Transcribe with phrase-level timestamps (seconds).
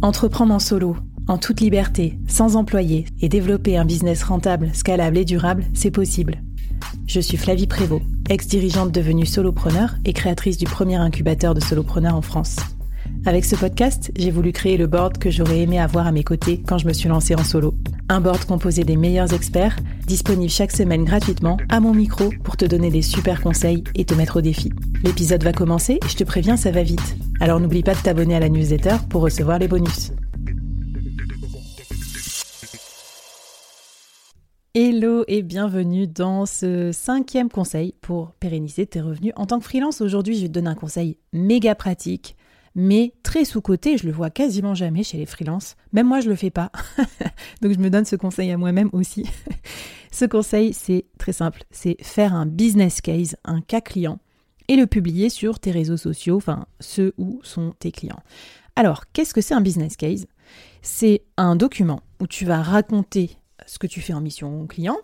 [0.00, 5.24] Entreprendre en solo, en toute liberté, sans employé et développer un business rentable, scalable et
[5.24, 6.40] durable, c'est possible.
[7.08, 12.22] Je suis Flavie Prévost, ex-dirigeante devenue solopreneur et créatrice du premier incubateur de solopreneurs en
[12.22, 12.58] France.
[13.26, 16.62] Avec ce podcast, j'ai voulu créer le board que j'aurais aimé avoir à mes côtés
[16.64, 17.74] quand je me suis lancée en solo.
[18.08, 22.64] Un board composé des meilleurs experts, disponible chaque semaine gratuitement à mon micro pour te
[22.64, 24.70] donner des super conseils et te mettre au défi.
[25.02, 27.16] L'épisode va commencer je te préviens, ça va vite.
[27.40, 30.10] Alors n'oublie pas de t'abonner à la newsletter pour recevoir les bonus.
[34.74, 40.00] Hello et bienvenue dans ce cinquième conseil pour pérenniser tes revenus en tant que freelance.
[40.00, 42.36] Aujourd'hui, je vais te donner un conseil méga pratique,
[42.74, 43.98] mais très sous-côté.
[43.98, 45.76] Je le vois quasiment jamais chez les freelances.
[45.92, 46.72] Même moi, je le fais pas.
[47.62, 49.24] Donc, je me donne ce conseil à moi-même aussi.
[50.10, 51.62] ce conseil, c'est très simple.
[51.70, 54.18] C'est faire un business case, un cas client,
[54.68, 58.22] et le publier sur tes réseaux sociaux, enfin ceux où sont tes clients.
[58.76, 60.26] Alors, qu'est-ce que c'est un business case?
[60.82, 64.96] C'est un document où tu vas raconter ce que tu fais en mission client,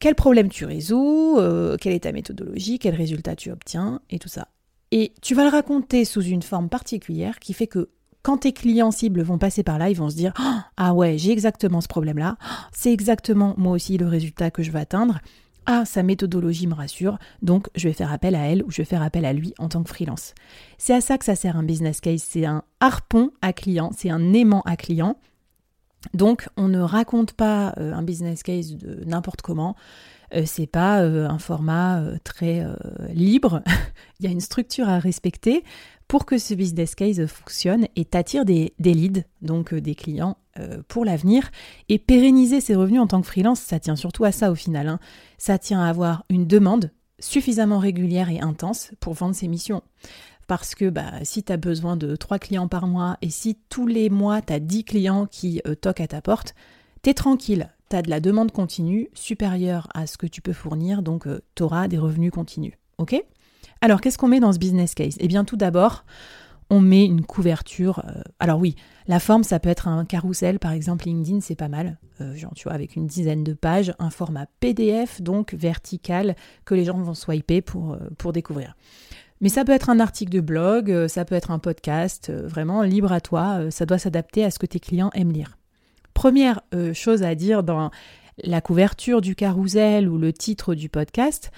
[0.00, 4.28] quel problème tu résous, euh, quelle est ta méthodologie, quels résultats tu obtiens et tout
[4.28, 4.48] ça.
[4.90, 7.88] Et tu vas le raconter sous une forme particulière qui fait que
[8.22, 10.32] quand tes clients cibles vont passer par là, ils vont se dire
[10.76, 12.36] Ah ouais, j'ai exactement ce problème-là,
[12.72, 15.20] c'est exactement moi aussi le résultat que je veux atteindre.
[15.66, 18.84] Ah, sa méthodologie me rassure, donc je vais faire appel à elle ou je vais
[18.84, 20.34] faire appel à lui en tant que freelance.
[20.76, 24.10] C'est à ça que ça sert un business case, c'est un harpon à client, c'est
[24.10, 25.16] un aimant à client.
[26.14, 29.76] Donc on ne raconte pas euh, un business case de n'importe comment,
[30.34, 32.66] euh, c'est pas euh, un format très
[33.12, 33.62] libre,
[34.20, 35.62] il y a une structure à respecter
[36.08, 40.36] pour que ce business case fonctionne et t'attire des, des, leads, donc des clients
[40.88, 41.50] pour l'avenir.
[41.88, 44.88] Et pérenniser ses revenus en tant que freelance, ça tient surtout à ça au final.
[44.88, 44.98] Hein.
[45.38, 46.90] Ça tient à avoir une demande
[47.22, 49.82] suffisamment régulière et intense pour vendre ses missions.
[50.48, 53.86] Parce que bah, si tu as besoin de 3 clients par mois et si tous
[53.86, 56.54] les mois tu as 10 clients qui euh, toquent à ta porte,
[57.00, 61.02] t'es tranquille, tu as de la demande continue supérieure à ce que tu peux fournir,
[61.02, 62.74] donc euh, tu auras des revenus continus.
[62.98, 63.14] Ok?
[63.80, 65.16] Alors qu'est-ce qu'on met dans ce business case?
[65.20, 66.04] Eh bien tout d'abord,
[66.70, 68.02] on met une couverture.
[68.06, 71.68] Euh, alors oui, la forme, ça peut être un carrousel, par exemple LinkedIn, c'est pas
[71.68, 71.98] mal.
[72.20, 76.74] Euh, genre, tu vois, avec une dizaine de pages, un format PDF, donc vertical, que
[76.74, 78.76] les gens vont swiper pour, euh, pour découvrir.
[79.40, 83.10] Mais ça peut être un article de blog, ça peut être un podcast, vraiment libre
[83.10, 85.58] à toi, ça doit s'adapter à ce que tes clients aiment lire.
[86.14, 86.60] Première
[86.92, 87.90] chose à dire dans
[88.44, 91.50] la couverture du carrousel ou le titre du podcast,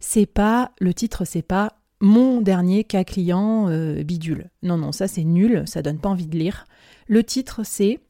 [0.00, 4.50] c'est pas le titre, c'est pas mon dernier cas client euh, bidule.
[4.62, 6.64] Non, non, ça c'est nul, ça donne pas envie de lire.
[7.06, 8.00] Le titre, c'est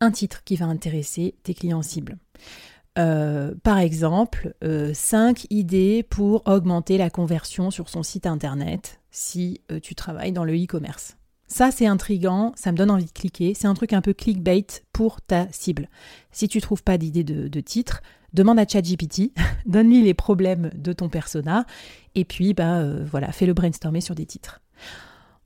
[0.00, 2.16] un titre qui va intéresser tes clients cibles.
[2.96, 9.60] Euh, par exemple, 5 euh, idées pour augmenter la conversion sur son site internet si
[9.82, 11.16] tu travailles dans le e-commerce.
[11.46, 13.54] Ça, c'est intrigant, ça me donne envie de cliquer.
[13.54, 15.88] C'est un truc un peu clickbait pour ta cible.
[16.32, 18.02] Si tu trouves pas d'idée de, titre,
[18.34, 19.32] demande à ChatGPT,
[19.66, 21.64] donne-lui les problèmes de ton persona,
[22.14, 24.60] et puis bah euh, voilà, fais le brainstormer sur des titres.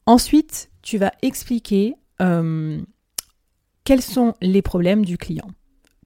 [0.07, 2.81] Ensuite, tu vas expliquer euh,
[3.85, 5.49] quels sont les problèmes du client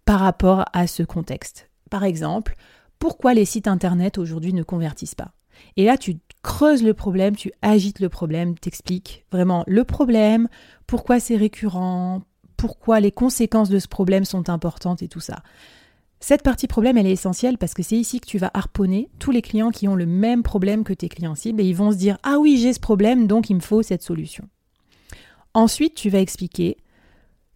[0.04, 1.70] par rapport à ce contexte.
[1.88, 2.56] Par exemple,
[2.98, 5.32] pourquoi les sites internet aujourd'hui ne convertissent pas?
[5.76, 10.48] Et là, tu creuse le problème, tu agites le problème, t'expliques vraiment le problème,
[10.86, 12.22] pourquoi c'est récurrent,
[12.56, 15.42] pourquoi les conséquences de ce problème sont importantes et tout ça.
[16.24, 19.32] Cette partie problème, elle est essentielle parce que c'est ici que tu vas harponner tous
[19.32, 21.96] les clients qui ont le même problème que tes clients cibles et ils vont se
[21.96, 24.48] dire Ah oui, j'ai ce problème, donc il me faut cette solution.
[25.52, 26.76] Ensuite, tu vas expliquer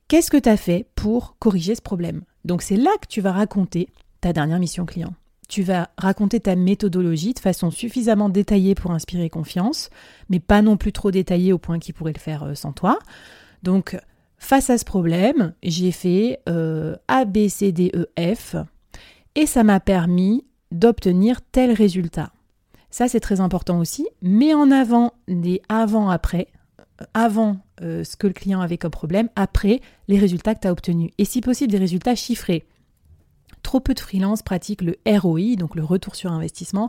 [0.09, 2.25] qu'est-ce que tu as fait pour corriger ce problème?
[2.45, 3.89] Donc c'est là que tu vas raconter
[4.21, 5.15] ta dernière mission client
[5.49, 9.91] tu vas raconter ta méthodologie de façon suffisamment détaillée pour inspirer confiance,
[10.29, 12.99] mais pas non plus trop détaillée au point qu'il pourrait le faire euh, sans toi.
[13.62, 13.97] Donc,
[14.47, 18.55] face à ce problème, j'ai fait euh, A, B, C, D, E, F,
[19.35, 22.31] et ça m'a permis d'obtenir tel résultat.
[22.89, 24.07] Ça, c'est très important aussi.
[24.23, 26.47] Mets en avant des avant-après,
[27.13, 30.73] avant euh, ce que le client avait comme problème, après les résultats que tu as
[30.73, 31.11] obtenus.
[31.19, 32.67] Et si possible, des résultats chiffrés.
[33.65, 36.89] Trop peu de freelance pratiquent le ROI, donc le retour sur investissement.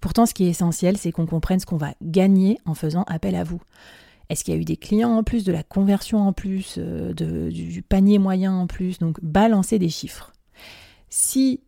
[0.00, 3.34] Pourtant, ce qui est essentiel, c'est qu'on comprenne ce qu'on va gagner en faisant appel
[3.34, 3.60] à vous.
[4.28, 7.12] Est-ce qu'il y a eu des clients en plus, de la conversion en plus, euh,
[7.12, 10.32] du panier moyen en plus Donc balancez des chiffres.
[11.08, 11.60] Si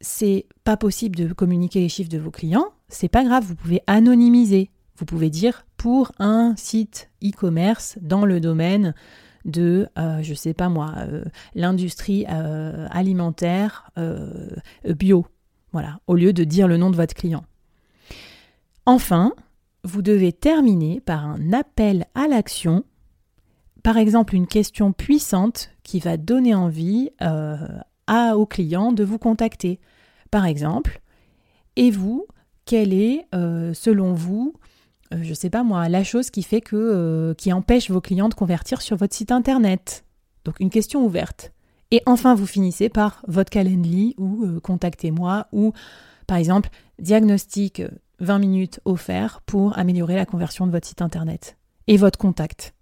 [0.00, 3.82] c'est pas possible de communiquer les chiffres de vos clients, c'est pas grave, vous pouvez
[3.86, 4.70] anonymiser.
[4.96, 8.94] Vous pouvez dire pour un site e-commerce dans le domaine
[9.44, 11.24] de, euh, je sais pas moi, euh,
[11.54, 13.90] l'industrie euh, alimentaire
[14.84, 15.26] bio.
[15.72, 17.44] Voilà, au lieu de dire le nom de votre client.
[18.86, 19.32] Enfin,
[19.84, 22.84] vous devez terminer par un appel à l'action,
[23.82, 29.80] par exemple une question puissante qui va donner envie à, au client de vous contacter.
[30.30, 31.00] Par exemple,
[31.76, 32.26] et vous,
[32.64, 34.54] quelle est, selon vous,
[35.12, 38.28] euh, je sais pas moi, la chose qui fait que, euh, qui empêche vos clients
[38.28, 40.04] de convertir sur votre site internet?
[40.44, 41.52] Donc une question ouverte.
[41.90, 45.72] Et enfin, vous finissez par votre Calendly ou euh, contactez-moi ou
[46.26, 47.82] par exemple diagnostic
[48.20, 51.56] 20 minutes offert pour améliorer la conversion de votre site internet
[51.86, 52.74] et votre contact.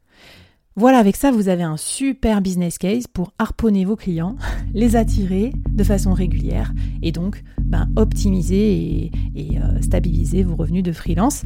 [0.76, 4.36] Voilà, avec ça, vous avez un super business case pour harponner vos clients,
[4.74, 10.92] les attirer de façon régulière et donc ben, optimiser et, euh, stabiliser vos revenus de
[10.92, 11.42] freelance.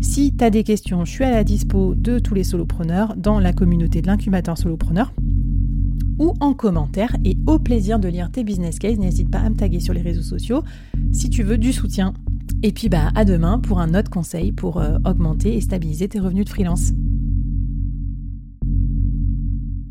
[0.00, 3.40] Si tu as des questions, je suis à la dispo de tous les solopreneurs dans
[3.40, 5.12] la communauté de l'incubateur solopreneur
[6.20, 8.98] ou en commentaire et au plaisir de lire tes business cases.
[8.98, 10.62] N'hésite pas à me taguer sur les réseaux sociaux
[11.10, 12.14] si tu veux du soutien.
[12.62, 16.18] Et puis bah, à demain pour un autre conseil pour euh, augmenter et stabiliser tes
[16.18, 16.92] revenus de freelance.